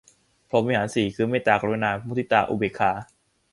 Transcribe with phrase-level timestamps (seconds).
[0.49, 2.91] พรหมวิหารสี่ คือ เมตตา กรุณา มุทิตา อุเบกขา